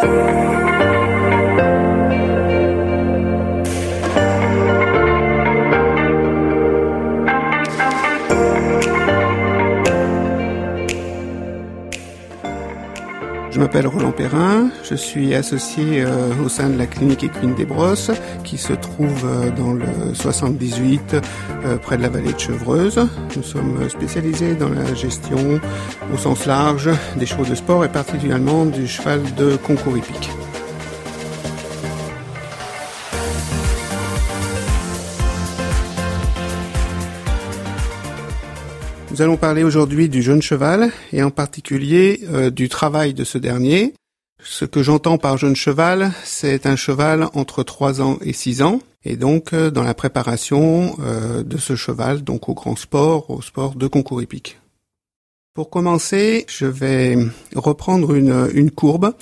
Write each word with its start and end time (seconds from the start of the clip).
Je 0.00 0.27
m'appelle 13.68 13.86
Roland 13.86 14.12
Perrin, 14.12 14.70
je 14.82 14.94
suis 14.94 15.34
associé 15.34 16.02
euh, 16.02 16.30
au 16.42 16.48
sein 16.48 16.70
de 16.70 16.78
la 16.78 16.86
clinique 16.86 17.22
Équine 17.22 17.54
des 17.54 17.66
Brosses 17.66 18.10
qui 18.42 18.56
se 18.56 18.72
trouve 18.72 19.26
euh, 19.26 19.50
dans 19.50 19.74
le 19.74 20.14
78 20.14 21.16
euh, 21.66 21.76
près 21.76 21.98
de 21.98 22.02
la 22.02 22.08
vallée 22.08 22.32
de 22.32 22.38
Chevreuse. 22.38 22.98
Nous 23.36 23.42
sommes 23.42 23.86
spécialisés 23.90 24.54
dans 24.54 24.70
la 24.70 24.94
gestion 24.94 25.60
au 26.14 26.16
sens 26.16 26.46
large 26.46 26.88
des 27.16 27.26
chevaux 27.26 27.44
de 27.44 27.54
sport 27.54 27.84
et 27.84 27.90
particulièrement 27.90 28.64
du 28.64 28.88
cheval 28.88 29.20
de 29.36 29.56
concours 29.56 29.98
hippique. 29.98 30.30
Nous 39.18 39.24
allons 39.24 39.36
parler 39.36 39.64
aujourd'hui 39.64 40.08
du 40.08 40.22
jeune 40.22 40.42
cheval 40.42 40.92
et 41.12 41.24
en 41.24 41.32
particulier 41.32 42.20
euh, 42.32 42.50
du 42.50 42.68
travail 42.68 43.14
de 43.14 43.24
ce 43.24 43.36
dernier. 43.36 43.94
Ce 44.40 44.64
que 44.64 44.80
j'entends 44.80 45.18
par 45.18 45.36
jeune 45.36 45.56
cheval, 45.56 46.12
c'est 46.22 46.66
un 46.66 46.76
cheval 46.76 47.26
entre 47.34 47.64
3 47.64 48.00
ans 48.00 48.18
et 48.22 48.32
6 48.32 48.62
ans 48.62 48.80
et 49.04 49.16
donc 49.16 49.54
euh, 49.54 49.72
dans 49.72 49.82
la 49.82 49.94
préparation 49.94 50.96
euh, 51.00 51.42
de 51.42 51.56
ce 51.56 51.74
cheval 51.74 52.22
donc 52.22 52.48
au 52.48 52.54
grand 52.54 52.76
sport, 52.76 53.28
au 53.30 53.42
sport 53.42 53.74
de 53.74 53.88
concours 53.88 54.22
hippique. 54.22 54.60
Pour 55.52 55.68
commencer, 55.68 56.46
je 56.48 56.66
vais 56.66 57.18
reprendre 57.56 58.14
une, 58.14 58.48
une, 58.54 58.70
courbe 58.70 59.14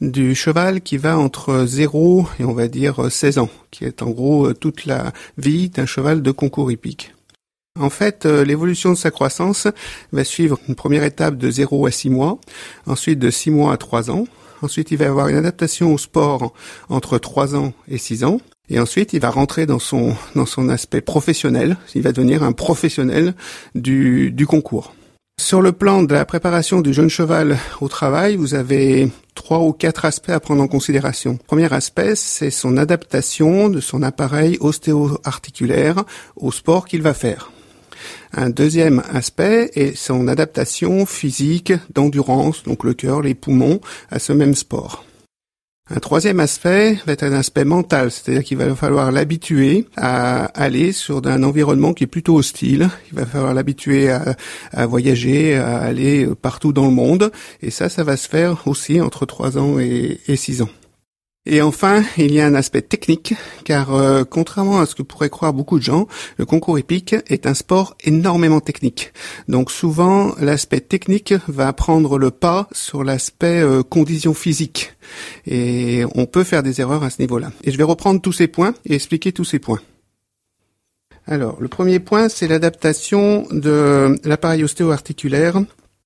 du 0.00 0.34
cheval 0.34 0.80
qui 0.80 0.96
va 0.96 1.16
entre 1.16 1.66
0 1.66 2.26
et 2.40 2.44
on 2.44 2.52
va 2.52 2.66
dire 2.66 3.12
16 3.12 3.38
ans, 3.38 3.50
qui 3.70 3.84
est 3.84 4.02
en 4.02 4.10
gros 4.10 4.52
toute 4.54 4.86
la 4.86 5.12
vie 5.38 5.68
d'un 5.68 5.86
cheval 5.86 6.20
de 6.20 6.32
concours 6.32 6.72
hippique. 6.72 7.12
En 7.78 7.90
fait, 7.90 8.26
euh, 8.26 8.44
l'évolution 8.44 8.90
de 8.90 8.96
sa 8.96 9.10
croissance 9.10 9.68
va 10.12 10.24
suivre 10.24 10.58
une 10.68 10.74
première 10.74 11.04
étape 11.04 11.36
de 11.36 11.50
0 11.50 11.86
à 11.86 11.90
6 11.90 12.10
mois, 12.10 12.38
ensuite 12.86 13.18
de 13.18 13.30
6 13.30 13.50
mois 13.50 13.72
à 13.72 13.76
3 13.76 14.10
ans. 14.10 14.26
Ensuite, 14.62 14.90
il 14.90 14.98
va 14.98 15.06
avoir 15.06 15.28
une 15.28 15.36
adaptation 15.36 15.92
au 15.92 15.98
sport 15.98 16.52
entre 16.88 17.18
3 17.18 17.54
ans 17.56 17.72
et 17.88 17.98
6 17.98 18.24
ans. 18.24 18.40
Et 18.68 18.80
ensuite, 18.80 19.12
il 19.12 19.20
va 19.20 19.30
rentrer 19.30 19.66
dans 19.66 19.78
son, 19.78 20.16
dans 20.34 20.46
son 20.46 20.68
aspect 20.68 21.00
professionnel. 21.00 21.76
Il 21.94 22.02
va 22.02 22.12
devenir 22.12 22.42
un 22.42 22.52
professionnel 22.52 23.34
du, 23.74 24.32
du 24.32 24.46
concours. 24.46 24.94
Sur 25.38 25.60
le 25.60 25.72
plan 25.72 26.02
de 26.02 26.14
la 26.14 26.24
préparation 26.24 26.80
du 26.80 26.94
jeune 26.94 27.10
cheval 27.10 27.58
au 27.82 27.88
travail, 27.88 28.36
vous 28.36 28.54
avez 28.54 29.10
trois 29.34 29.60
ou 29.60 29.72
quatre 29.72 30.06
aspects 30.06 30.30
à 30.30 30.40
prendre 30.40 30.62
en 30.62 30.66
considération. 30.66 31.38
Premier 31.46 31.72
aspect, 31.72 32.16
c'est 32.16 32.50
son 32.50 32.78
adaptation 32.78 33.68
de 33.68 33.80
son 33.80 34.02
appareil 34.02 34.56
ostéo-articulaire 34.60 36.04
au 36.36 36.50
sport 36.50 36.86
qu'il 36.86 37.02
va 37.02 37.12
faire. 37.12 37.52
Un 38.32 38.50
deuxième 38.50 39.02
aspect 39.12 39.70
est 39.74 39.96
son 39.96 40.28
adaptation 40.28 41.06
physique 41.06 41.72
d'endurance, 41.94 42.62
donc 42.62 42.84
le 42.84 42.94
cœur, 42.94 43.22
les 43.22 43.34
poumons, 43.34 43.80
à 44.10 44.18
ce 44.18 44.32
même 44.32 44.54
sport. 44.54 45.04
Un 45.88 46.00
troisième 46.00 46.40
aspect 46.40 46.98
va 47.06 47.12
être 47.12 47.22
un 47.22 47.32
aspect 47.32 47.64
mental, 47.64 48.10
c'est-à-dire 48.10 48.42
qu'il 48.42 48.58
va 48.58 48.74
falloir 48.74 49.12
l'habituer 49.12 49.86
à 49.96 50.46
aller 50.46 50.90
sur 50.90 51.24
un 51.28 51.44
environnement 51.44 51.94
qui 51.94 52.02
est 52.02 52.08
plutôt 52.08 52.34
hostile. 52.34 52.90
Il 53.12 53.18
va 53.18 53.24
falloir 53.24 53.54
l'habituer 53.54 54.10
à, 54.10 54.86
voyager, 54.86 55.54
à 55.54 55.76
aller 55.76 56.26
partout 56.42 56.72
dans 56.72 56.86
le 56.86 56.90
monde. 56.90 57.30
Et 57.62 57.70
ça, 57.70 57.88
ça 57.88 58.02
va 58.02 58.16
se 58.16 58.28
faire 58.28 58.66
aussi 58.66 59.00
entre 59.00 59.26
trois 59.26 59.58
ans 59.58 59.78
et, 59.78 60.18
6 60.26 60.62
ans. 60.62 60.68
Et 61.48 61.62
enfin, 61.62 62.02
il 62.18 62.32
y 62.32 62.40
a 62.40 62.46
un 62.46 62.54
aspect 62.54 62.82
technique, 62.82 63.34
car 63.64 63.94
euh, 63.94 64.24
contrairement 64.24 64.80
à 64.80 64.86
ce 64.86 64.96
que 64.96 65.02
pourraient 65.02 65.30
croire 65.30 65.52
beaucoup 65.52 65.78
de 65.78 65.84
gens, 65.84 66.08
le 66.38 66.44
concours 66.44 66.76
épique 66.76 67.14
est 67.28 67.46
un 67.46 67.54
sport 67.54 67.96
énormément 68.04 68.60
technique. 68.60 69.12
Donc 69.46 69.70
souvent, 69.70 70.34
l'aspect 70.40 70.80
technique 70.80 71.34
va 71.46 71.72
prendre 71.72 72.18
le 72.18 72.32
pas 72.32 72.68
sur 72.72 73.04
l'aspect 73.04 73.60
euh, 73.60 73.84
condition 73.84 74.34
physique. 74.34 74.94
Et 75.46 76.02
on 76.16 76.26
peut 76.26 76.42
faire 76.42 76.64
des 76.64 76.80
erreurs 76.80 77.04
à 77.04 77.10
ce 77.10 77.22
niveau-là. 77.22 77.52
Et 77.62 77.70
je 77.70 77.78
vais 77.78 77.84
reprendre 77.84 78.20
tous 78.20 78.32
ces 78.32 78.48
points 78.48 78.74
et 78.84 78.94
expliquer 78.94 79.30
tous 79.30 79.44
ces 79.44 79.60
points. 79.60 79.80
Alors, 81.28 81.58
le 81.60 81.68
premier 81.68 82.00
point, 82.00 82.28
c'est 82.28 82.48
l'adaptation 82.48 83.46
de 83.52 84.16
l'appareil 84.24 84.64
ostéo-articulaire 84.64 85.60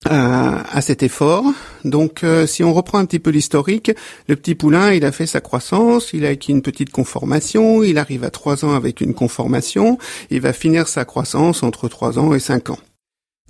à, 0.06 0.80
cet 0.80 1.02
effort. 1.02 1.44
Donc, 1.84 2.24
euh, 2.24 2.46
si 2.46 2.64
on 2.64 2.72
reprend 2.72 2.98
un 2.98 3.04
petit 3.04 3.18
peu 3.18 3.30
l'historique, 3.30 3.92
le 4.28 4.36
petit 4.36 4.54
poulain, 4.54 4.92
il 4.92 5.04
a 5.04 5.12
fait 5.12 5.26
sa 5.26 5.40
croissance, 5.40 6.12
il 6.12 6.24
a 6.24 6.30
acquis 6.30 6.52
une 6.52 6.62
petite 6.62 6.90
conformation, 6.90 7.82
il 7.82 7.98
arrive 7.98 8.24
à 8.24 8.30
trois 8.30 8.64
ans 8.64 8.74
avec 8.74 9.00
une 9.00 9.14
conformation, 9.14 9.98
il 10.30 10.40
va 10.40 10.52
finir 10.52 10.88
sa 10.88 11.04
croissance 11.04 11.62
entre 11.62 11.88
trois 11.88 12.18
ans 12.18 12.34
et 12.34 12.40
cinq 12.40 12.70
ans. 12.70 12.78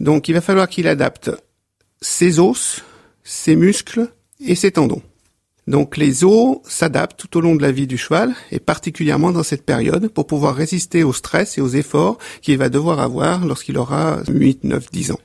Donc, 0.01 0.29
il 0.29 0.33
va 0.33 0.41
falloir 0.41 0.69
qu'il 0.69 0.89
adapte 0.89 1.31
ses 2.01 2.41
os, 2.41 2.83
ses 3.23 3.55
muscles 3.55 4.09
et 4.45 4.55
ses 4.55 4.73
tendons. 4.73 5.03
Donc 5.67 5.97
les 5.97 6.25
os 6.25 6.59
s'adaptent 6.65 7.21
tout 7.21 7.37
au 7.37 7.41
long 7.41 7.55
de 7.55 7.63
la 7.63 7.71
vie 7.71 7.87
du 7.87 7.97
cheval 7.97 8.35
et 8.51 8.59
particulièrement 8.59 9.31
dans 9.31 9.45
cette 9.45 9.65
période 9.65 10.09
pour 10.09 10.27
pouvoir 10.27 10.57
résister 10.57 11.05
au 11.05 11.13
stress 11.13 11.59
et 11.59 11.61
aux 11.61 11.69
efforts 11.69 12.19
qu'il 12.41 12.59
va 12.59 12.71
devoir 12.71 12.99
avoir 12.99 13.47
lorsqu'il 13.47 13.79
aura 13.79 14.21
8, 14.27 14.65
9, 14.65 14.91
10 14.91 15.13
ans. 15.13 15.21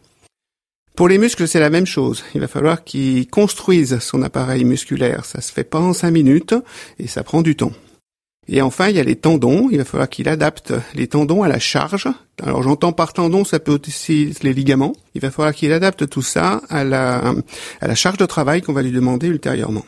Pour 0.96 1.10
les 1.10 1.18
muscles, 1.18 1.46
c'est 1.46 1.60
la 1.60 1.70
même 1.70 1.86
chose. 1.86 2.24
Il 2.36 2.42
va 2.42 2.48
falloir 2.48 2.86
qu'il 2.86 3.28
construise 3.28 4.00
son 4.00 4.22
appareil 4.22 4.64
musculaire. 4.64 5.26
Ça 5.26 5.42
se 5.42 5.52
fait 5.52 5.66
pas 5.66 5.80
en 5.80 5.92
cinq 5.92 6.12
minutes 6.12 6.56
et 7.00 7.08
ça 7.08 7.22
prend 7.24 7.42
du 7.42 7.58
temps. 7.58 7.74
Et 8.48 8.62
enfin, 8.62 8.88
il 8.88 8.96
y 8.96 9.00
a 9.00 9.04
les 9.04 9.18
tendons. 9.18 9.68
Il 9.72 9.78
va 9.80 9.84
falloir 9.84 10.08
qu'il 10.08 10.30
adapte 10.30 10.74
les 10.94 11.08
tendons 11.08 11.44
à 11.44 11.50
la 11.50 11.60
charge. 11.60 12.08
Alors, 12.42 12.64
j'entends 12.64 12.94
par 12.94 13.12
tendon, 13.12 13.44
ça 13.44 13.60
peut 13.60 13.78
aussi 13.86 14.38
les 14.42 14.54
ligaments. 14.54 14.96
Il 15.16 15.22
va 15.22 15.32
falloir 15.32 15.54
qu'il 15.54 15.74
adapte 15.74 16.08
tout 16.08 16.22
ça 16.22 16.62
à 16.70 16.86
la, 16.86 17.34
à 17.82 17.88
la 17.88 17.96
charge 17.96 18.18
de 18.18 18.26
travail 18.26 18.62
qu'on 18.62 18.74
va 18.74 18.82
lui 18.82 18.92
demander 18.92 19.28
ultérieurement. 19.28 19.86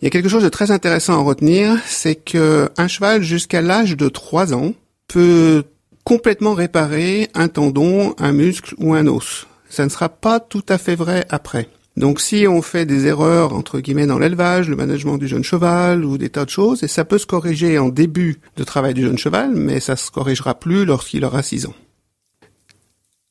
Il 0.00 0.04
y 0.04 0.06
a 0.06 0.10
quelque 0.10 0.30
chose 0.30 0.44
de 0.44 0.48
très 0.48 0.70
intéressant 0.70 1.18
à 1.18 1.22
retenir, 1.22 1.76
c'est 1.86 2.14
que 2.14 2.70
un 2.78 2.88
cheval 2.88 3.22
jusqu'à 3.22 3.60
l'âge 3.60 3.96
de 3.96 4.08
3 4.08 4.54
ans 4.54 4.72
peut 5.08 5.64
complètement 6.04 6.54
réparer 6.54 7.28
un 7.34 7.48
tendon, 7.48 8.14
un 8.18 8.32
muscle 8.32 8.74
ou 8.78 8.94
un 8.94 9.06
os 9.06 9.46
ça 9.76 9.84
ne 9.84 9.90
sera 9.90 10.08
pas 10.08 10.40
tout 10.40 10.64
à 10.70 10.78
fait 10.78 10.94
vrai 10.94 11.26
après. 11.28 11.68
Donc 11.98 12.20
si 12.20 12.46
on 12.48 12.62
fait 12.62 12.86
des 12.86 13.06
erreurs 13.06 13.52
entre 13.52 13.80
guillemets 13.80 14.06
dans 14.06 14.18
l'élevage, 14.18 14.70
le 14.70 14.76
management 14.76 15.18
du 15.18 15.28
jeune 15.28 15.44
cheval 15.44 16.04
ou 16.04 16.16
des 16.16 16.30
tas 16.30 16.46
de 16.46 16.50
choses, 16.50 16.82
et 16.82 16.88
ça 16.88 17.04
peut 17.04 17.18
se 17.18 17.26
corriger 17.26 17.78
en 17.78 17.90
début 17.90 18.40
de 18.56 18.64
travail 18.64 18.94
du 18.94 19.02
jeune 19.02 19.18
cheval, 19.18 19.52
mais 19.54 19.80
ça 19.80 19.96
se 19.96 20.10
corrigera 20.10 20.54
plus 20.54 20.86
lorsqu'il 20.86 21.24
aura 21.26 21.42
6 21.42 21.66
ans. 21.66 21.74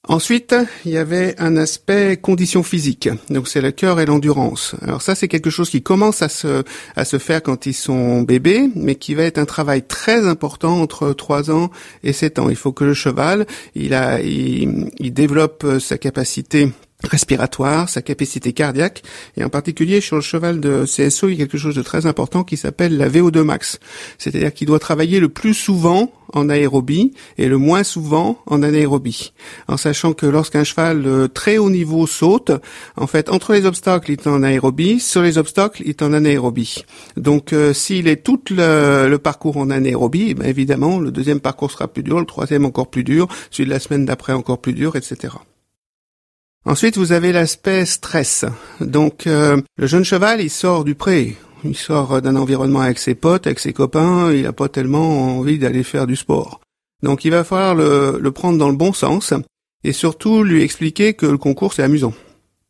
Ensuite, 0.07 0.55
il 0.85 0.91
y 0.91 0.97
avait 0.97 1.35
un 1.39 1.57
aspect 1.57 2.17
condition 2.17 2.61
physique. 2.61 3.09
Donc 3.29 3.47
c'est 3.47 3.61
le 3.61 3.71
cœur 3.71 3.99
et 3.99 4.05
l'endurance. 4.05 4.75
Alors 4.81 5.01
ça 5.01 5.16
c'est 5.16 5.27
quelque 5.27 5.49
chose 5.49 5.69
qui 5.69 5.81
commence 5.81 6.21
à 6.21 6.29
se 6.29 6.63
à 6.95 7.05
se 7.05 7.17
faire 7.17 7.41
quand 7.41 7.66
ils 7.66 7.73
sont 7.73 8.21
bébés, 8.21 8.69
mais 8.75 8.95
qui 8.95 9.16
va 9.16 9.23
être 9.23 9.39
un 9.39 9.45
travail 9.45 9.83
très 9.83 10.27
important 10.27 10.79
entre 10.79 11.13
3 11.13 11.49
ans 11.51 11.71
et 12.03 12.13
7 12.13 12.39
ans. 12.39 12.49
Il 12.49 12.55
faut 12.55 12.71
que 12.71 12.83
le 12.83 12.93
cheval, 12.93 13.47
il 13.73 13.93
a 13.93 14.21
il, 14.21 14.91
il 14.99 15.13
développe 15.13 15.66
sa 15.79 15.97
capacité 15.97 16.72
respiratoire, 17.03 17.89
sa 17.89 18.01
capacité 18.01 18.53
cardiaque, 18.53 19.03
et 19.38 19.44
en 19.44 19.50
particulier 19.50 20.01
sur 20.01 20.16
le 20.16 20.22
cheval 20.22 20.59
de 20.59 20.85
CSO, 20.85 21.29
il 21.29 21.35
y 21.35 21.41
a 21.41 21.45
quelque 21.45 21.57
chose 21.57 21.75
de 21.75 21.81
très 21.81 22.06
important 22.06 22.44
qui 22.44 22.57
s'appelle 22.57 22.97
la 22.97 23.09
VO2 23.09 23.41
max. 23.41 23.79
C'est-à-dire 24.17 24.53
qu'il 24.53 24.67
doit 24.67 24.79
travailler 24.79 25.19
le 25.19 25.29
plus 25.29 25.53
souvent 25.53 26.11
en 26.34 26.50
aérobie 26.50 27.13
et 27.38 27.47
le 27.47 27.57
moins 27.57 27.84
souvent 27.84 28.39
en 28.47 28.63
anaérobie. 28.63 29.34
En 29.67 29.78
sachant 29.78 30.13
que 30.13 30.25
lorsqu'un 30.25 30.63
cheval 30.63 31.03
de 31.03 31.28
très 31.28 31.57
haut 31.57 31.69
niveau 31.69 32.07
saute, 32.07 32.51
en 32.97 33.07
fait, 33.07 33.29
entre 33.29 33.53
les 33.53 33.66
obstacles, 33.66 34.11
il 34.11 34.19
est 34.19 34.28
en 34.28 34.44
aérobie, 34.44 34.99
sur 34.99 35.22
les 35.22 35.37
obstacles, 35.37 35.84
il 35.84 35.90
est 35.90 36.02
en 36.02 36.14
anaérobie. 36.14 36.85
Donc, 37.17 37.53
euh, 37.53 37.73
s'il 37.73 38.08
est 38.08 38.23
tout 38.23 38.41
le, 38.49 39.17
parcours 39.17 39.58
en 39.58 39.70
anaérobie, 39.70 40.34
ben, 40.34 40.47
évidemment, 40.47 40.99
le 40.99 41.11
deuxième 41.11 41.40
parcours 41.40 41.72
sera 41.72 41.87
plus 41.87 42.03
dur, 42.03 42.20
le 42.20 42.25
troisième 42.25 42.66
encore 42.66 42.90
plus 42.90 43.03
dur, 43.03 43.28
celui 43.52 43.67
de 43.67 43.73
la 43.73 43.79
semaine 43.79 44.05
d'après 44.05 44.34
encore 44.34 44.59
plus 44.59 44.73
dur, 44.73 44.96
etc. 44.96 45.34
Ensuite, 46.66 46.97
vous 46.97 47.12
avez 47.12 47.32
l'aspect 47.32 47.85
stress. 47.85 48.44
Donc, 48.82 49.28
euh, 49.28 49.62
le 49.78 49.88
jeune 49.88 50.03
cheval, 50.03 50.41
il 50.41 50.50
sort 50.50 50.84
du 50.84 50.96
pré. 50.96 51.35
Il 51.64 51.76
sort 51.76 52.22
d'un 52.22 52.35
environnement 52.35 52.82
avec 52.82 52.97
ses 52.97 53.14
potes, 53.14 53.46
avec 53.46 53.59
ses 53.59 53.72
copains. 53.72 54.32
Il 54.32 54.44
n'a 54.44 54.53
pas 54.53 54.67
tellement 54.67 55.38
envie 55.38 55.59
d'aller 55.59 55.84
faire 55.84 56.08
du 56.08 56.16
sport. 56.16 56.62
Donc, 57.03 57.23
il 57.23 57.32
va 57.32 57.44
falloir 57.44 57.76
le, 57.76 58.17
le 58.20 58.32
prendre 58.32 58.58
dans 58.58 58.70
le 58.70 58.76
bon 58.76 58.94
sens 58.94 59.34
et 59.84 59.91
surtout 59.91 60.44
lui 60.44 60.64
expliquer 60.64 61.14
que 61.14 61.28
le 61.28 61.38
concours 61.38 61.73
c'est 61.73 61.84
amusant. 61.84 62.14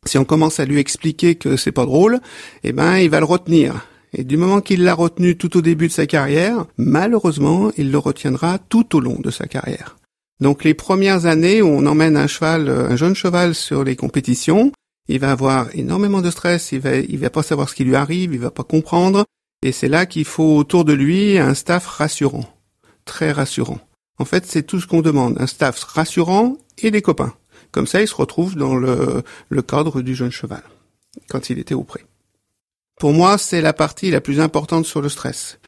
Si 0.04 0.18
on 0.18 0.24
commence 0.24 0.60
à 0.60 0.66
lui 0.66 0.78
expliquer 0.78 1.34
que 1.34 1.56
c'est 1.56 1.72
pas 1.72 1.86
drôle, 1.86 2.20
eh 2.62 2.72
ben, 2.72 2.98
il 2.98 3.08
va 3.08 3.18
le 3.18 3.24
retenir. 3.24 3.86
Et 4.12 4.24
du 4.24 4.36
moment 4.36 4.60
qu'il 4.60 4.84
l'a 4.84 4.94
retenu 4.94 5.36
tout 5.36 5.56
au 5.56 5.62
début 5.62 5.88
de 5.88 5.92
sa 5.92 6.06
carrière, 6.06 6.66
malheureusement, 6.76 7.72
il 7.76 7.90
le 7.90 7.98
retiendra 7.98 8.58
tout 8.58 8.94
au 8.94 9.00
long 9.00 9.18
de 9.18 9.30
sa 9.30 9.46
carrière. 9.46 9.96
Donc 10.40 10.64
les 10.64 10.74
premières 10.74 11.26
années 11.26 11.62
où 11.62 11.68
on 11.68 11.86
emmène 11.86 12.16
un 12.16 12.26
cheval, 12.26 12.68
euh, 12.68 12.88
un 12.88 12.96
jeune 12.96 13.14
cheval 13.14 13.54
sur 13.54 13.84
les 13.84 13.96
compétitions, 13.96 14.72
il 15.08 15.20
va 15.20 15.30
avoir 15.30 15.68
énormément 15.74 16.20
de 16.20 16.30
stress, 16.30 16.72
il 16.72 16.80
va, 16.80 16.96
il 16.96 17.18
va 17.18 17.30
pas 17.30 17.42
savoir 17.42 17.68
ce 17.68 17.74
qui 17.74 17.84
lui 17.84 17.96
arrive, 17.96 18.34
il 18.34 18.40
va 18.40 18.50
pas 18.50 18.64
comprendre, 18.64 19.24
et 19.62 19.72
c'est 19.72 19.88
là 19.88 20.04
qu'il 20.04 20.24
faut 20.24 20.56
autour 20.56 20.84
de 20.84 20.92
lui 20.92 21.38
un 21.38 21.54
staff 21.54 21.86
rassurant, 21.86 22.44
très 23.04 23.32
rassurant. 23.32 23.78
En 24.18 24.24
fait, 24.24 24.46
c'est 24.46 24.64
tout 24.64 24.80
ce 24.80 24.86
qu'on 24.86 25.02
demande, 25.02 25.40
un 25.40 25.46
staff 25.46 25.82
rassurant 25.84 26.56
et 26.78 26.90
des 26.90 27.02
copains. 27.02 27.34
Comme 27.70 27.86
ça, 27.86 28.00
il 28.00 28.08
se 28.08 28.14
retrouve 28.14 28.56
dans 28.56 28.74
le, 28.74 29.22
le 29.48 29.62
cadre 29.62 30.02
du 30.02 30.14
jeune 30.14 30.30
cheval, 30.30 30.62
quand 31.28 31.50
il 31.50 31.58
était 31.58 31.74
auprès. 31.74 32.04
Pour 32.98 33.12
moi, 33.12 33.38
c'est 33.38 33.60
la 33.60 33.72
partie 33.72 34.10
la 34.10 34.20
plus 34.20 34.40
importante 34.40 34.86
sur 34.86 35.02
le 35.02 35.08
stress. 35.08 35.58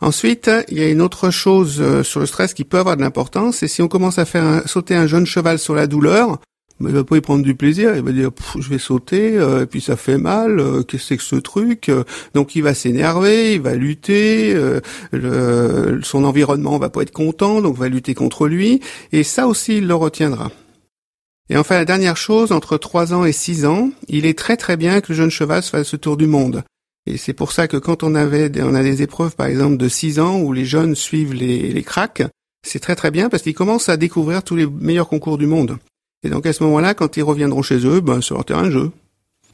Ensuite, 0.00 0.50
il 0.68 0.78
y 0.78 0.82
a 0.82 0.88
une 0.88 1.02
autre 1.02 1.30
chose 1.30 1.76
euh, 1.80 2.02
sur 2.02 2.20
le 2.20 2.26
stress 2.26 2.54
qui 2.54 2.64
peut 2.64 2.78
avoir 2.78 2.96
de 2.96 3.02
l'importance, 3.02 3.58
c'est 3.58 3.68
si 3.68 3.82
on 3.82 3.88
commence 3.88 4.18
à 4.18 4.24
faire 4.24 4.66
sauter 4.66 4.94
un 4.94 5.06
jeune 5.06 5.26
cheval 5.26 5.58
sur 5.58 5.74
la 5.74 5.86
douleur, 5.86 6.40
mais 6.78 6.88
il 6.88 6.96
va 6.96 7.04
pas 7.04 7.18
y 7.18 7.20
prendre 7.20 7.44
du 7.44 7.54
plaisir, 7.54 7.94
il 7.94 8.02
va 8.02 8.12
dire 8.12 8.30
je 8.58 8.70
vais 8.70 8.78
sauter, 8.78 9.36
euh, 9.36 9.64
et 9.64 9.66
puis 9.66 9.82
ça 9.82 9.96
fait 9.96 10.16
mal, 10.16 10.58
euh, 10.58 10.82
qu'est-ce 10.82 11.02
que 11.02 11.08
c'est 11.08 11.16
que 11.18 11.22
ce 11.22 11.36
truc 11.36 11.90
Donc 12.32 12.56
il 12.56 12.62
va 12.62 12.72
s'énerver, 12.72 13.54
il 13.56 13.60
va 13.60 13.74
lutter, 13.74 14.56
son 15.12 16.24
environnement 16.24 16.78
va 16.78 16.88
pas 16.88 17.02
être 17.02 17.12
content, 17.12 17.60
donc 17.60 17.76
va 17.76 17.90
lutter 17.90 18.14
contre 18.14 18.48
lui, 18.48 18.80
et 19.12 19.22
ça 19.22 19.46
aussi 19.46 19.78
il 19.78 19.86
le 19.86 19.94
retiendra. 19.94 20.50
Et 21.50 21.58
enfin 21.58 21.74
la 21.74 21.84
dernière 21.84 22.16
chose, 22.16 22.52
entre 22.52 22.78
3 22.78 23.12
ans 23.12 23.26
et 23.26 23.32
6 23.32 23.66
ans, 23.66 23.90
il 24.08 24.24
est 24.24 24.38
très 24.38 24.56
très 24.56 24.78
bien 24.78 25.02
que 25.02 25.08
le 25.12 25.16
jeune 25.16 25.30
cheval 25.30 25.62
se 25.62 25.70
fasse 25.70 25.88
ce 25.88 25.96
tour 25.96 26.16
du 26.16 26.26
monde. 26.26 26.62
Et 27.06 27.16
c'est 27.16 27.32
pour 27.32 27.52
ça 27.52 27.66
que 27.66 27.76
quand 27.76 28.02
on 28.02 28.14
avait 28.14 28.50
on 28.62 28.74
a 28.74 28.82
des 28.82 29.02
épreuves 29.02 29.34
par 29.34 29.46
exemple 29.46 29.76
de 29.76 29.88
6 29.88 30.20
ans 30.20 30.40
où 30.40 30.52
les 30.52 30.64
jeunes 30.64 30.94
suivent 30.94 31.32
les, 31.32 31.72
les 31.72 31.82
cracks, 31.82 32.22
c'est 32.66 32.80
très 32.80 32.96
très 32.96 33.10
bien 33.10 33.28
parce 33.28 33.42
qu'ils 33.42 33.54
commencent 33.54 33.88
à 33.88 33.96
découvrir 33.96 34.42
tous 34.42 34.56
les 34.56 34.66
meilleurs 34.66 35.08
concours 35.08 35.38
du 35.38 35.46
monde. 35.46 35.78
Et 36.22 36.28
donc 36.28 36.46
à 36.46 36.52
ce 36.52 36.62
moment-là, 36.64 36.94
quand 36.94 37.16
ils 37.16 37.22
reviendront 37.22 37.62
chez 37.62 37.86
eux, 37.86 38.00
ben 38.00 38.20
leur 38.30 38.44
terrain 38.44 38.66
de 38.66 38.70
jeu. 38.70 38.90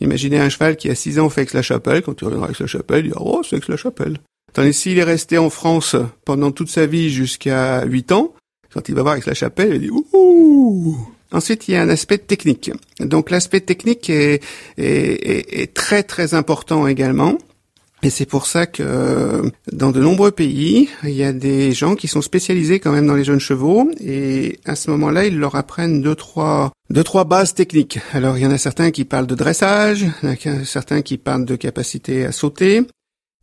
Imaginez 0.01 0.39
un 0.39 0.49
cheval 0.49 0.77
qui 0.77 0.91
a 0.91 0.95
6 0.95 1.19
ans 1.21 1.31
fait 1.31 1.43
Aix-la-Chapelle, 1.43 2.03
quand 2.03 2.21
il 2.21 2.25
reviendra 2.25 2.49
avec 2.49 2.59
la 2.59 2.67
chapelle 2.67 3.07
il 3.07 3.13
dira 3.13 3.23
Oh, 3.25 3.43
c'est 3.49 3.57
Aix-la-Chapelle. 3.57 4.19
Tandis 4.53 4.75
s'il 4.75 4.99
est 4.99 5.05
resté 5.05 5.39
en 5.39 5.51
France 5.51 5.97
pendant 6.25 6.51
toute 6.51 6.71
sa 6.71 6.87
vie 6.87 7.11
jusqu'à 7.11 7.85
8 7.85 8.13
ans, 8.13 8.35
quand 8.73 8.89
il 8.89 8.95
va 8.95 9.03
voir 9.03 9.15
Aix-la-Chapelle, 9.17 9.75
il 9.75 9.81
dit 9.81 9.91
Ouh 9.91 10.97
Ensuite, 11.37 11.69
il 11.69 11.73
y 11.73 11.77
a 11.77 11.83
un 11.83 11.91
aspect 11.91 12.17
technique. 12.17 12.71
Donc 12.99 13.29
l'aspect 13.29 13.61
technique 13.61 14.09
est, 14.09 14.43
est, 14.79 15.61
est, 15.61 15.75
très 15.75 16.03
très 16.03 16.33
important 16.33 16.87
également. 16.87 17.37
Et 18.03 18.09
c'est 18.09 18.25
pour 18.25 18.47
ça 18.47 18.65
que 18.65 19.43
dans 19.71 19.91
de 19.91 20.01
nombreux 20.01 20.31
pays, 20.31 20.89
il 21.03 21.11
y 21.11 21.25
a 21.25 21.35
des 21.35 21.73
gens 21.73 21.95
qui 21.95 22.09
sont 22.09 22.23
spécialisés 22.23 22.81
quand 22.81 22.91
même 22.91 23.07
dans 23.07 23.15
les 23.15 23.25
jeunes 23.25 23.41
chevaux 23.41 23.91
et 24.01 24.59
à 24.65 24.77
ce 24.77 24.91
moment-là, 24.93 25.27
ils 25.27 25.39
leur 25.39 25.57
apprennent 25.57 26.01
deux 26.01 26.15
trois 26.15 26.73
deux 26.89 27.05
trois 27.05 27.25
bases 27.25 27.53
techniques. 27.53 27.99
Alors 28.15 28.39
il 28.39 28.43
y 28.43 28.47
en 28.47 28.51
a 28.51 28.59
certains 28.59 28.91
qui 28.91 29.05
parlent 29.05 29.27
de 29.27 29.35
dressage, 29.35 30.07
il 30.23 30.29
y 30.43 30.51
en 30.51 30.61
a 30.63 30.65
certains 30.65 31.03
qui 31.03 31.19
parlent 31.19 31.45
de 31.45 31.57
capacité 31.57 32.25
à 32.25 32.33
sauter, 32.33 32.83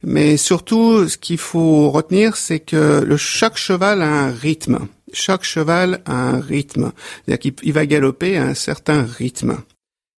mais 0.01 0.37
surtout 0.37 1.07
ce 1.07 1.17
qu'il 1.19 1.37
faut 1.37 1.91
retenir, 1.91 2.37
c'est 2.37 2.59
que 2.59 3.03
le 3.05 3.17
chaque 3.17 3.57
cheval 3.57 4.01
a 4.01 4.09
un 4.09 4.31
rythme. 4.31 4.87
Chaque 5.13 5.43
cheval 5.43 6.01
a 6.05 6.15
un 6.15 6.39
rythme, 6.39 6.91
c'est-à-dire 7.25 7.53
qu'il 7.53 7.73
va 7.73 7.85
galoper 7.85 8.37
à 8.37 8.45
un 8.45 8.53
certain 8.55 9.03
rythme. 9.03 9.57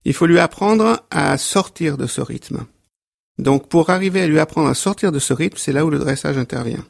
Il 0.06 0.14
faut 0.14 0.26
lui 0.26 0.40
apprendre 0.40 1.06
à 1.12 1.38
sortir 1.38 1.98
de 1.98 2.08
ce 2.08 2.22
rythme. 2.22 2.66
Donc 3.38 3.68
pour 3.68 3.90
arriver 3.90 4.22
à 4.22 4.28
lui 4.28 4.40
apprendre 4.40 4.70
à 4.70 4.74
sortir 4.74 5.12
de 5.12 5.20
ce 5.20 5.34
rythme, 5.34 5.58
c'est 5.58 5.74
là 5.74 5.86
où 5.86 5.90
le 5.90 6.00
dressage 6.00 6.38
intervient. 6.38 6.86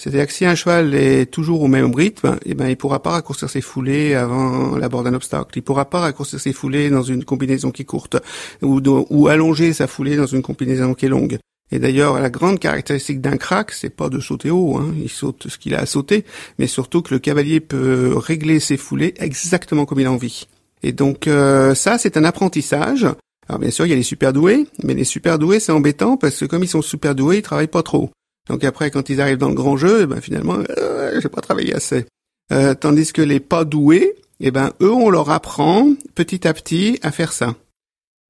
C'est-à-dire 0.00 0.26
que 0.26 0.32
si 0.32 0.46
un 0.46 0.54
cheval 0.54 0.94
est 0.94 1.26
toujours 1.30 1.62
au 1.62 1.68
même 1.68 1.94
rythme, 1.94 2.38
eh 2.46 2.54
ben 2.54 2.68
il 2.68 2.76
pourra 2.76 3.02
pas 3.02 3.10
raccourcir 3.10 3.50
ses 3.50 3.60
foulées 3.60 4.14
avant 4.14 4.76
l'abord 4.76 5.02
d'un 5.02 5.12
obstacle. 5.12 5.58
Il 5.58 5.62
pourra 5.62 5.90
pas 5.90 6.00
raccourcir 6.00 6.40
ses 6.40 6.54
foulées 6.54 6.88
dans 6.88 7.02
une 7.02 7.24
combinaison 7.24 7.70
qui 7.70 7.82
est 7.82 7.86
courte 7.86 8.16
ou, 8.62 8.80
ou 9.10 9.28
allonger 9.28 9.74
sa 9.74 9.86
foulée 9.86 10.16
dans 10.16 10.26
une 10.26 10.40
combinaison 10.42 10.94
qui 10.94 11.06
est 11.06 11.10
longue. 11.10 11.38
Et 11.72 11.78
d'ailleurs, 11.78 12.18
la 12.18 12.30
grande 12.30 12.58
caractéristique 12.58 13.20
d'un 13.20 13.36
crack, 13.36 13.72
c'est 13.72 13.90
pas 13.90 14.08
de 14.08 14.18
sauter 14.18 14.50
haut, 14.50 14.76
hein. 14.76 14.92
il 15.00 15.08
saute 15.08 15.48
ce 15.48 15.56
qu'il 15.56 15.74
a 15.74 15.80
à 15.80 15.86
sauter, 15.86 16.24
mais 16.58 16.66
surtout 16.66 17.00
que 17.02 17.14
le 17.14 17.20
cavalier 17.20 17.60
peut 17.60 18.12
régler 18.16 18.58
ses 18.58 18.76
foulées 18.76 19.14
exactement 19.18 19.86
comme 19.86 20.00
il 20.00 20.06
a 20.06 20.12
envie. 20.12 20.48
Et 20.82 20.92
donc 20.92 21.28
euh, 21.28 21.74
ça, 21.74 21.98
c'est 21.98 22.16
un 22.16 22.24
apprentissage. 22.24 23.06
Alors 23.48 23.60
bien 23.60 23.70
sûr, 23.70 23.86
il 23.86 23.90
y 23.90 23.92
a 23.92 23.96
les 23.96 24.02
super 24.02 24.32
doués, 24.32 24.66
mais 24.82 24.94
les 24.94 25.04
super 25.04 25.38
doués, 25.38 25.60
c'est 25.60 25.72
embêtant 25.72 26.16
parce 26.16 26.38
que 26.38 26.44
comme 26.44 26.64
ils 26.64 26.68
sont 26.68 26.82
super 26.82 27.14
doués, 27.14 27.38
ils 27.38 27.42
travaillent 27.42 27.66
pas 27.66 27.82
trop. 27.82 28.10
Donc 28.48 28.64
après, 28.64 28.90
quand 28.90 29.08
ils 29.08 29.20
arrivent 29.20 29.38
dans 29.38 29.48
le 29.48 29.54
grand 29.54 29.76
jeu, 29.76 30.00
eh 30.02 30.06
ben 30.06 30.20
finalement, 30.20 30.58
euh, 30.78 31.20
j'ai 31.20 31.28
pas 31.28 31.40
travaillé 31.40 31.74
assez. 31.74 32.06
Euh, 32.52 32.74
tandis 32.74 33.12
que 33.12 33.22
les 33.22 33.38
pas 33.38 33.64
doués, 33.64 34.16
eh 34.40 34.50
ben 34.50 34.72
eux, 34.80 34.92
on 34.92 35.10
leur 35.10 35.30
apprend 35.30 35.88
petit 36.14 36.48
à 36.48 36.54
petit 36.54 36.98
à 37.02 37.12
faire 37.12 37.32
ça. 37.32 37.54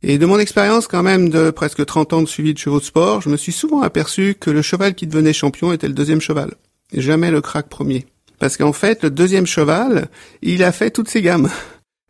Et 0.03 0.17
de 0.17 0.25
mon 0.25 0.39
expérience 0.39 0.87
quand 0.87 1.03
même 1.03 1.29
de 1.29 1.51
presque 1.51 1.85
30 1.85 2.13
ans 2.15 2.23
de 2.23 2.29
suivi 2.29 2.55
de 2.55 2.59
chevaux 2.59 2.81
de 2.81 2.85
sport, 2.85 3.21
je 3.21 3.29
me 3.29 3.37
suis 3.37 3.53
souvent 3.53 3.83
aperçu 3.83 4.35
que 4.35 4.51
le 4.51 4.63
cheval 4.63 4.95
qui 4.95 5.07
devenait 5.07 5.35
champion 5.35 5.73
était 5.73 5.89
le 5.89 5.95
deuxième 5.95 6.23
cheval, 6.23 6.55
jamais 6.95 7.31
le 7.31 7.43
crack 7.43 7.69
premier. 7.69 8.07
Parce 8.39 8.57
qu'en 8.57 8.73
fait, 8.73 9.03
le 9.03 9.11
deuxième 9.11 9.47
cheval, 9.47 10.09
il 10.41 10.65
a 10.65 10.73
fait 10.73 10.91
toutes 10.91 11.09
ses 11.11 11.21
gammes. 11.21 11.51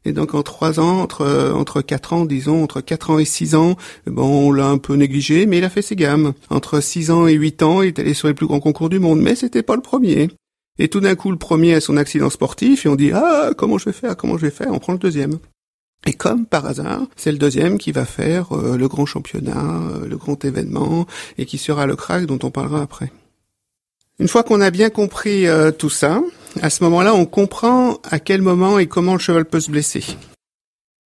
Et 0.04 0.12
donc 0.12 0.34
en 0.34 0.42
trois 0.42 0.80
ans, 0.80 1.00
entre 1.00 1.52
entre 1.54 1.82
quatre 1.82 2.12
ans, 2.12 2.24
disons 2.24 2.62
entre 2.62 2.80
quatre 2.80 3.10
ans 3.10 3.18
et 3.18 3.24
six 3.24 3.54
ans, 3.54 3.76
bon, 4.06 4.48
on 4.48 4.52
l'a 4.52 4.66
un 4.66 4.78
peu 4.78 4.94
négligé, 4.94 5.44
mais 5.44 5.58
il 5.58 5.64
a 5.64 5.68
fait 5.68 5.82
ses 5.82 5.96
gammes. 5.96 6.32
Entre 6.48 6.80
six 6.80 7.10
ans 7.10 7.26
et 7.26 7.34
huit 7.34 7.62
ans, 7.62 7.82
il 7.82 7.88
est 7.88 7.98
allé 7.98 8.14
sur 8.14 8.28
les 8.28 8.34
plus 8.34 8.46
grands 8.46 8.60
concours 8.60 8.88
du 8.88 8.98
monde, 8.98 9.20
mais 9.20 9.34
c'était 9.34 9.62
pas 9.62 9.76
le 9.76 9.82
premier. 9.82 10.30
Et 10.78 10.88
tout 10.88 11.00
d'un 11.00 11.16
coup, 11.16 11.30
le 11.30 11.36
premier 11.36 11.74
a 11.74 11.80
son 11.80 11.96
accident 11.98 12.30
sportif 12.30 12.86
et 12.86 12.88
on 12.88 12.96
dit 12.96 13.10
ah 13.12 13.50
comment 13.58 13.76
je 13.76 13.86
vais 13.86 13.92
faire, 13.92 14.16
comment 14.16 14.38
je 14.38 14.46
vais 14.46 14.50
faire, 14.50 14.72
on 14.72 14.78
prend 14.78 14.92
le 14.92 14.98
deuxième. 14.98 15.38
Et 16.06 16.14
comme 16.14 16.46
par 16.46 16.66
hasard, 16.66 17.02
c'est 17.16 17.32
le 17.32 17.38
deuxième 17.38 17.78
qui 17.78 17.92
va 17.92 18.04
faire 18.06 18.56
euh, 18.56 18.76
le 18.76 18.88
grand 18.88 19.06
championnat, 19.06 19.82
euh, 19.92 20.06
le 20.06 20.16
grand 20.16 20.44
événement, 20.44 21.06
et 21.36 21.44
qui 21.44 21.58
sera 21.58 21.86
le 21.86 21.94
crack 21.94 22.26
dont 22.26 22.38
on 22.42 22.50
parlera 22.50 22.82
après. 22.82 23.12
Une 24.18 24.28
fois 24.28 24.42
qu'on 24.42 24.60
a 24.60 24.70
bien 24.70 24.90
compris 24.90 25.46
euh, 25.46 25.70
tout 25.70 25.90
ça, 25.90 26.22
à 26.62 26.70
ce 26.70 26.82
moment-là, 26.84 27.14
on 27.14 27.26
comprend 27.26 27.98
à 28.10 28.18
quel 28.18 28.42
moment 28.42 28.78
et 28.78 28.86
comment 28.86 29.12
le 29.12 29.18
cheval 29.18 29.44
peut 29.44 29.60
se 29.60 29.70
blesser. 29.70 30.04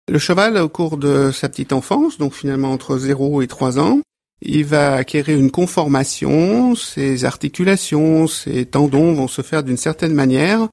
Le 0.09 0.19
cheval, 0.19 0.59
au 0.59 0.69
cours 0.69 0.99
de 0.99 1.31
sa 1.33 1.49
petite 1.49 1.73
enfance, 1.73 2.19
donc 2.19 2.35
finalement 2.35 2.73
entre 2.73 2.99
0 2.99 3.43
et 3.43 3.47
3 3.47 3.79
ans, 3.79 4.01
il 4.43 4.65
va 4.65 4.95
acquérir 4.95 5.39
une 5.39 5.51
conformation, 5.51 6.75
ses 6.75 7.25
articulations, 7.25 8.27
ses 8.27 8.67
tendons 8.67 9.13
vont 9.15 9.29
se 9.29 9.43
faire 9.43 9.63
d'une 9.63 9.77
certaine 9.77 10.15
manière, 10.15 10.69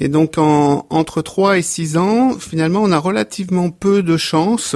et 0.00 0.08
donc 0.08 0.38
en, 0.38 0.86
entre 0.90 1.20
3 1.20 1.58
et 1.58 1.62
6 1.62 1.98
ans, 1.98 2.38
finalement, 2.38 2.82
on 2.82 2.90
a 2.90 2.98
relativement 2.98 3.70
peu 3.70 4.02
de 4.02 4.16
chances 4.16 4.74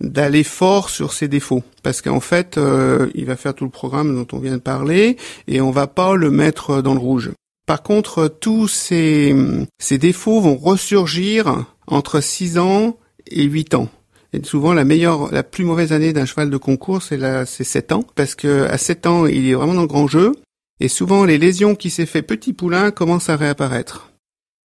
d'aller 0.00 0.42
fort 0.42 0.90
sur 0.90 1.12
ses 1.12 1.28
défauts 1.28 1.62
parce 1.82 2.02
qu'en 2.02 2.18
fait 2.18 2.58
euh, 2.58 3.08
il 3.14 3.26
va 3.26 3.36
faire 3.36 3.54
tout 3.54 3.64
le 3.64 3.70
programme 3.70 4.14
dont 4.14 4.36
on 4.36 4.40
vient 4.40 4.54
de 4.54 4.60
parler 4.60 5.16
et 5.46 5.60
on 5.60 5.70
va 5.70 5.86
pas 5.86 6.16
le 6.16 6.30
mettre 6.30 6.82
dans 6.82 6.94
le 6.94 6.98
rouge. 6.98 7.30
Par 7.66 7.82
contre, 7.82 8.26
tous 8.28 8.66
ces, 8.66 9.34
ces 9.78 9.98
défauts 9.98 10.40
vont 10.40 10.56
ressurgir 10.56 11.64
entre 11.86 12.20
6 12.20 12.58
ans 12.58 12.98
et 13.30 13.44
8 13.44 13.74
ans. 13.74 13.88
Et 14.32 14.42
souvent 14.42 14.72
la 14.72 14.84
meilleure, 14.84 15.32
la 15.32 15.42
plus 15.42 15.64
mauvaise 15.64 15.92
année 15.92 16.12
d'un 16.12 16.26
cheval 16.26 16.50
de 16.50 16.56
concours, 16.56 17.02
c'est 17.02 17.16
la, 17.16 17.46
c'est 17.46 17.64
7 17.64 17.92
ans, 17.92 18.04
parce 18.16 18.34
que 18.34 18.64
à 18.64 18.78
7 18.78 19.06
ans, 19.06 19.26
il 19.26 19.48
est 19.48 19.54
vraiment 19.54 19.74
dans 19.74 19.82
le 19.82 19.86
grand 19.86 20.08
jeu, 20.08 20.32
et 20.80 20.88
souvent 20.88 21.24
les 21.24 21.38
lésions 21.38 21.76
qui 21.76 21.88
s'est 21.88 22.04
fait 22.04 22.22
petit 22.22 22.52
poulain 22.52 22.90
commencent 22.90 23.30
à 23.30 23.36
réapparaître. 23.36 24.13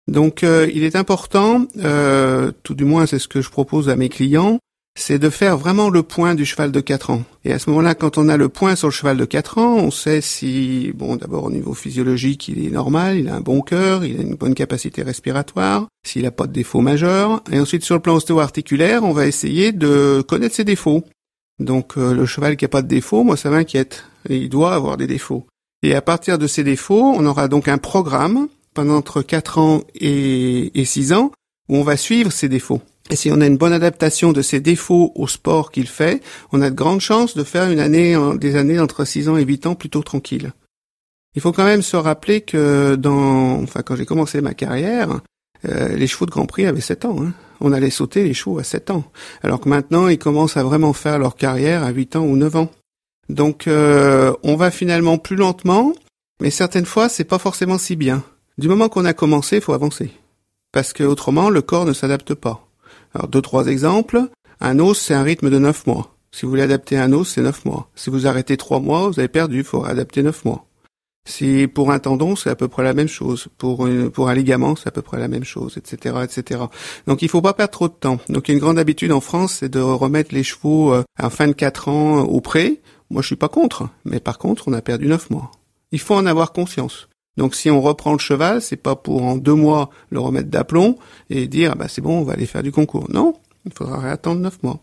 Donc 0.07 0.43
euh, 0.43 0.69
il 0.73 0.83
est 0.83 0.95
important, 0.95 1.65
euh, 1.79 2.51
tout 2.63 2.75
du 2.75 2.85
moins 2.85 3.05
c'est 3.05 3.19
ce 3.19 3.27
que 3.27 3.41
je 3.41 3.49
propose 3.49 3.89
à 3.89 3.95
mes 3.97 4.07
clients, 4.07 4.59
c'est 4.97 5.19
de 5.19 5.29
faire 5.29 5.57
vraiment 5.57 5.89
le 5.89 6.01
point 6.01 6.33
du 6.33 6.45
cheval 6.45 6.71
de 6.71 6.79
4 6.79 7.09
ans. 7.11 7.23
Et 7.43 7.51
à 7.51 7.59
ce 7.59 7.69
moment-là, 7.69 7.93
quand 7.93 8.17
on 8.17 8.29
a 8.29 8.37
le 8.37 8.49
point 8.49 8.75
sur 8.75 8.87
le 8.87 8.93
cheval 8.93 9.17
de 9.17 9.25
4 9.25 9.57
ans, 9.57 9.75
on 9.75 9.91
sait 9.91 10.21
si, 10.21 10.91
bon, 10.95 11.17
d'abord 11.17 11.43
au 11.43 11.51
niveau 11.51 11.73
physiologique, 11.73 12.47
il 12.47 12.65
est 12.65 12.71
normal, 12.71 13.17
il 13.17 13.27
a 13.27 13.35
un 13.35 13.41
bon 13.41 13.61
cœur, 13.61 14.05
il 14.05 14.17
a 14.19 14.23
une 14.23 14.35
bonne 14.35 14.55
capacité 14.55 15.03
respiratoire, 15.03 15.87
s'il 16.05 16.23
n'a 16.23 16.31
pas 16.31 16.47
de 16.47 16.53
défauts 16.53 16.81
majeurs. 16.81 17.43
Et 17.51 17.59
ensuite, 17.59 17.83
sur 17.83 17.95
le 17.95 18.01
plan 18.01 18.15
ostéo-articulaire, 18.15 19.03
on 19.03 19.11
va 19.11 19.27
essayer 19.27 19.71
de 19.71 20.23
connaître 20.27 20.55
ses 20.55 20.63
défauts. 20.63 21.03
Donc 21.59 21.95
le 21.95 22.25
cheval 22.25 22.55
qui 22.55 22.65
n'a 22.65 22.69
pas 22.69 22.81
de 22.81 22.87
défauts, 22.87 23.23
moi 23.23 23.35
ça 23.35 23.49
m'inquiète. 23.49 24.05
Il 24.29 24.49
doit 24.49 24.73
avoir 24.73 24.97
des 24.97 25.07
défauts. 25.07 25.45
Et 25.83 25.95
à 25.95 26.01
partir 26.01 26.37
de 26.37 26.47
ces 26.47 26.63
défauts, 26.63 27.13
on 27.15 27.25
aura 27.25 27.47
donc 27.47 27.67
un 27.67 27.77
programme 27.77 28.47
pendant 28.77 28.95
entre 28.95 29.23
4 29.23 29.57
ans 29.57 29.81
et, 29.95 30.79
et 30.79 30.85
6 30.85 31.13
ans 31.13 31.31
où 31.67 31.77
on 31.77 31.83
va 31.83 31.97
suivre 31.97 32.31
ses 32.31 32.47
défauts. 32.47 32.81
Et 33.09 33.15
si 33.15 33.31
on 33.31 33.41
a 33.41 33.47
une 33.47 33.57
bonne 33.57 33.73
adaptation 33.73 34.33
de 34.33 34.43
ses 34.43 34.59
défauts 34.59 35.13
au 35.15 35.27
sport 35.27 35.71
qu'il 35.71 35.87
fait, 35.87 36.21
on 36.51 36.61
a 36.61 36.69
de 36.69 36.75
grandes 36.75 37.01
chances 37.01 37.35
de 37.35 37.43
faire 37.43 37.71
une 37.71 37.79
année, 37.79 38.15
des 38.35 38.55
années 38.55 38.79
entre 38.79 39.03
6 39.03 39.29
ans 39.29 39.37
et 39.37 39.43
8 39.43 39.65
ans 39.65 39.73
plutôt 39.73 40.03
tranquille. 40.03 40.53
Il 41.35 41.41
faut 41.41 41.51
quand 41.51 41.63
même 41.63 41.81
se 41.81 41.97
rappeler 41.97 42.41
que 42.41 42.93
dans, 42.95 43.63
enfin, 43.63 43.81
quand 43.81 43.95
j'ai 43.95 44.05
commencé 44.05 44.41
ma 44.41 44.53
carrière, 44.53 45.21
euh, 45.67 45.95
les 45.95 46.05
chevaux 46.05 46.27
de 46.27 46.31
Grand 46.31 46.45
Prix 46.45 46.67
avaient 46.67 46.79
7 46.79 47.05
ans. 47.05 47.17
Hein. 47.19 47.33
On 47.59 47.73
allait 47.73 47.89
sauter 47.89 48.23
les 48.23 48.35
chevaux 48.35 48.59
à 48.59 48.63
7 48.63 48.91
ans. 48.91 49.05
Alors 49.41 49.59
que 49.59 49.69
maintenant, 49.69 50.07
ils 50.07 50.19
commencent 50.19 50.57
à 50.57 50.63
vraiment 50.63 50.93
faire 50.93 51.17
leur 51.17 51.35
carrière 51.35 51.83
à 51.83 51.89
8 51.89 52.17
ans 52.17 52.25
ou 52.25 52.35
9 52.35 52.55
ans. 52.55 52.71
Donc, 53.29 53.67
euh, 53.67 54.33
on 54.43 54.55
va 54.55 54.69
finalement 54.69 55.17
plus 55.17 55.35
lentement, 55.35 55.93
mais 56.41 56.51
certaines 56.51 56.85
fois, 56.85 57.09
c'est 57.09 57.23
pas 57.23 57.39
forcément 57.39 57.79
si 57.79 57.95
bien. 57.95 58.23
Du 58.57 58.67
moment 58.67 58.89
qu'on 58.89 59.05
a 59.05 59.13
commencé, 59.13 59.57
il 59.57 59.61
faut 59.61 59.73
avancer. 59.73 60.11
Parce 60.71 60.93
que 60.93 61.03
autrement, 61.03 61.49
le 61.49 61.61
corps 61.61 61.85
ne 61.85 61.93
s'adapte 61.93 62.33
pas. 62.33 62.67
Alors, 63.13 63.27
deux, 63.27 63.41
trois 63.41 63.67
exemples. 63.67 64.21
Un 64.59 64.79
os, 64.79 64.99
c'est 64.99 65.13
un 65.13 65.23
rythme 65.23 65.49
de 65.49 65.59
9 65.59 65.85
mois. 65.85 66.15
Si 66.31 66.45
vous 66.45 66.49
voulez 66.49 66.63
adapter 66.63 66.97
un 66.97 67.13
os, 67.13 67.29
c'est 67.29 67.41
9 67.41 67.65
mois. 67.65 67.89
Si 67.95 68.09
vous 68.09 68.25
arrêtez 68.25 68.57
3 68.57 68.79
mois, 68.79 69.07
vous 69.07 69.19
avez 69.19 69.27
perdu, 69.27 69.59
il 69.59 69.63
faut 69.63 69.81
réadapter 69.81 70.23
9 70.23 70.45
mois. 70.45 70.65
Si 71.27 71.67
pour 71.67 71.91
un 71.91 71.99
tendon, 71.99 72.35
c'est 72.35 72.49
à 72.49 72.55
peu 72.55 72.67
près 72.67 72.83
la 72.83 72.93
même 72.93 73.09
chose. 73.09 73.49
Pour 73.57 73.87
pour 74.13 74.29
un 74.29 74.33
ligament, 74.33 74.75
c'est 74.77 74.87
à 74.87 74.91
peu 74.91 75.01
près 75.01 75.19
la 75.19 75.27
même 75.27 75.43
chose, 75.43 75.77
etc., 75.77 76.15
etc. 76.23 76.61
Donc 77.05 77.21
il 77.21 77.27
faut 77.27 77.41
pas 77.41 77.53
perdre 77.53 77.71
trop 77.71 77.89
de 77.89 77.93
temps. 77.93 78.19
Donc 78.29 78.47
une 78.47 78.59
grande 78.59 78.79
habitude 78.79 79.11
en 79.11 79.19
France, 79.19 79.57
c'est 79.59 79.69
de 79.69 79.81
remettre 79.81 80.33
les 80.33 80.43
chevaux 80.43 80.93
euh, 80.93 81.03
à 81.17 81.29
fin 81.29 81.47
de 81.47 81.51
4 81.51 81.89
ans 81.89 82.21
au 82.21 82.39
pré. 82.39 82.81
Moi, 83.09 83.21
je 83.21 83.27
suis 83.27 83.35
pas 83.35 83.49
contre, 83.49 83.89
mais 84.05 84.19
par 84.19 84.37
contre, 84.37 84.67
on 84.67 84.73
a 84.73 84.81
perdu 84.81 85.07
9 85.07 85.29
mois. 85.29 85.51
Il 85.91 85.99
faut 85.99 86.15
en 86.15 86.25
avoir 86.25 86.53
conscience. 86.53 87.07
Donc 87.37 87.55
si 87.55 87.69
on 87.69 87.81
reprend 87.81 88.13
le 88.13 88.19
cheval, 88.19 88.61
c'est 88.61 88.75
pas 88.75 88.95
pour 88.95 89.23
en 89.23 89.37
deux 89.37 89.53
mois 89.53 89.89
le 90.09 90.19
remettre 90.19 90.49
d'aplomb 90.49 90.97
et 91.29 91.47
dire 91.47 91.71
ah 91.73 91.75
bah 91.75 91.87
c'est 91.87 92.01
bon, 92.01 92.19
on 92.19 92.23
va 92.23 92.33
aller 92.33 92.47
faire 92.47 92.63
du 92.63 92.71
concours. 92.71 93.07
Non, 93.11 93.35
il 93.65 93.73
faudra 93.73 93.99
réattendre 93.99 94.41
neuf 94.41 94.61
mois. 94.63 94.81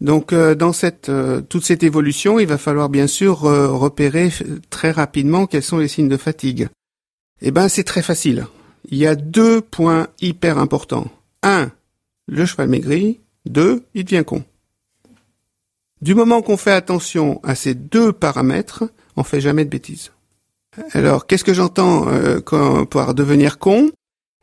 Donc 0.00 0.32
euh, 0.32 0.54
dans 0.54 0.72
cette 0.72 1.08
euh, 1.08 1.40
toute 1.40 1.64
cette 1.64 1.82
évolution, 1.82 2.38
il 2.38 2.46
va 2.46 2.58
falloir 2.58 2.88
bien 2.88 3.06
sûr 3.06 3.44
euh, 3.46 3.68
repérer 3.68 4.30
très 4.70 4.90
rapidement 4.90 5.46
quels 5.46 5.62
sont 5.62 5.78
les 5.78 5.88
signes 5.88 6.08
de 6.08 6.16
fatigue. 6.16 6.68
Eh 7.40 7.50
ben 7.50 7.68
c'est 7.68 7.84
très 7.84 8.02
facile. 8.02 8.46
Il 8.90 8.98
y 8.98 9.06
a 9.06 9.14
deux 9.14 9.62
points 9.62 10.08
hyper 10.20 10.58
importants. 10.58 11.10
Un, 11.42 11.70
le 12.26 12.44
cheval 12.44 12.68
maigrit. 12.68 13.20
Deux, 13.46 13.84
il 13.94 14.04
devient 14.04 14.24
con. 14.26 14.42
Du 16.00 16.14
moment 16.14 16.42
qu'on 16.42 16.56
fait 16.56 16.72
attention 16.72 17.40
à 17.42 17.54
ces 17.54 17.74
deux 17.74 18.12
paramètres, 18.12 18.84
on 19.16 19.22
fait 19.22 19.40
jamais 19.40 19.64
de 19.64 19.70
bêtises. 19.70 20.12
Alors, 20.92 21.26
qu'est-ce 21.26 21.44
que 21.44 21.54
j'entends 21.54 22.08
euh, 22.08 22.40
par 22.84 23.14
devenir 23.14 23.58
con? 23.58 23.90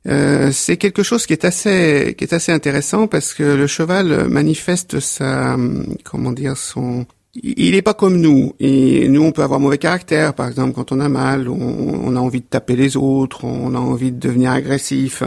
Euh, 0.08 0.52
C'est 0.52 0.78
quelque 0.78 1.04
chose 1.04 1.26
qui 1.26 1.34
est 1.34 1.46
assez 1.46 2.16
qui 2.18 2.24
est 2.24 2.34
assez 2.34 2.52
intéressant 2.52 3.08
parce 3.08 3.34
que 3.34 3.44
le 3.44 3.68
cheval 3.68 4.28
manifeste 4.28 5.00
sa 5.00 5.58
comment 6.04 6.32
dire 6.32 6.58
son 6.58 7.06
il 7.34 7.72
n'est 7.72 7.82
pas 7.82 7.94
comme 7.94 8.18
nous. 8.18 8.54
Et 8.60 9.08
nous, 9.08 9.24
on 9.24 9.32
peut 9.32 9.44
avoir 9.44 9.60
mauvais 9.60 9.78
caractère, 9.78 10.34
par 10.34 10.48
exemple, 10.48 10.74
quand 10.74 10.92
on 10.92 11.00
a 11.00 11.10
mal, 11.10 11.48
on, 11.48 12.16
a 12.16 12.20
envie 12.20 12.42
de 12.42 12.46
taper 12.46 12.76
les 12.76 12.98
autres, 12.98 13.46
on 13.46 13.74
a 13.74 13.80
envie 13.80 14.12
de 14.12 14.20
devenir 14.20 14.52
agressif. 14.52 15.24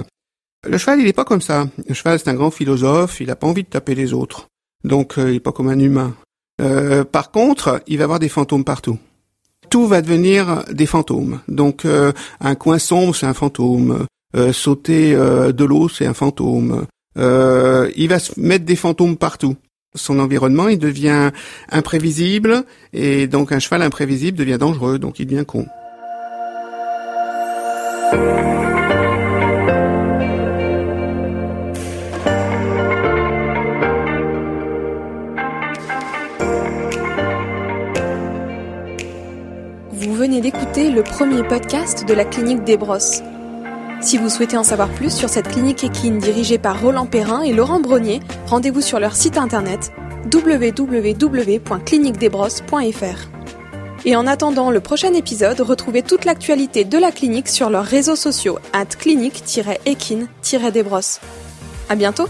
Le 0.68 0.78
cheval, 0.78 1.00
il 1.00 1.06
n'est 1.06 1.12
pas 1.12 1.24
comme 1.24 1.40
ça. 1.40 1.66
Le 1.88 1.94
cheval, 1.94 2.18
c'est 2.18 2.28
un 2.28 2.34
grand 2.34 2.50
philosophe, 2.50 3.20
il 3.20 3.28
n'a 3.28 3.36
pas 3.36 3.46
envie 3.46 3.62
de 3.62 3.68
taper 3.68 3.94
les 3.94 4.12
autres. 4.12 4.48
Donc, 4.82 5.18
euh, 5.18 5.30
il 5.30 5.34
n'est 5.34 5.40
pas 5.40 5.52
comme 5.52 5.68
un 5.68 5.78
humain. 5.78 6.14
Euh, 6.60 7.04
par 7.04 7.30
contre, 7.30 7.82
il 7.86 7.98
va 7.98 8.04
avoir 8.04 8.18
des 8.18 8.28
fantômes 8.28 8.64
partout 8.64 8.98
tout 9.74 9.88
va 9.88 10.02
devenir 10.02 10.62
des 10.70 10.86
fantômes. 10.86 11.40
Donc 11.48 11.84
euh, 11.84 12.12
un 12.40 12.54
coin 12.54 12.78
sombre, 12.78 13.16
c'est 13.16 13.26
un 13.26 13.34
fantôme. 13.34 14.06
Euh, 14.36 14.52
sauter 14.52 15.16
euh, 15.16 15.50
de 15.50 15.64
l'eau, 15.64 15.88
c'est 15.88 16.06
un 16.06 16.14
fantôme. 16.14 16.86
il 17.16 18.06
va 18.08 18.20
se 18.20 18.38
mettre 18.38 18.64
des 18.64 18.76
fantômes 18.76 19.16
partout. 19.16 19.56
Son 19.96 20.20
environnement, 20.20 20.68
il 20.68 20.78
devient 20.78 21.32
imprévisible, 21.72 22.62
et 22.92 23.26
donc 23.26 23.50
un 23.50 23.58
cheval 23.58 23.82
imprévisible 23.82 24.38
devient 24.38 24.58
dangereux, 24.60 25.00
donc 25.00 25.18
il 25.18 25.26
devient 25.26 25.44
con. 25.44 25.66
Premier 41.04 41.42
podcast 41.42 42.06
de 42.08 42.14
la 42.14 42.24
clinique 42.24 42.62
des 42.64 42.76
Brosses. 42.76 43.22
Si 44.00 44.18
vous 44.18 44.28
souhaitez 44.28 44.56
en 44.56 44.64
savoir 44.64 44.88
plus 44.88 45.14
sur 45.14 45.28
cette 45.28 45.46
clinique 45.48 45.84
équine 45.84 46.18
dirigée 46.18 46.58
par 46.58 46.80
Roland 46.80 47.06
Perrin 47.06 47.42
et 47.42 47.52
Laurent 47.52 47.78
Brognier, 47.80 48.18
rendez-vous 48.46 48.80
sur 48.80 48.98
leur 48.98 49.14
site 49.14 49.38
internet 49.38 49.92
www.cliniquedesbrosses.fr. 50.32 53.28
Et 54.06 54.16
en 54.16 54.26
attendant 54.26 54.70
le 54.70 54.80
prochain 54.80 55.14
épisode, 55.14 55.60
retrouvez 55.60 56.02
toute 56.02 56.24
l'actualité 56.24 56.84
de 56.84 56.98
la 56.98 57.12
clinique 57.12 57.48
sur 57.48 57.70
leurs 57.70 57.84
réseaux 57.84 58.16
sociaux 58.16 58.58
at 58.72 58.86
clinique-équine-desbrosses. 58.86 61.20
À 61.88 61.94
bientôt! 61.94 62.26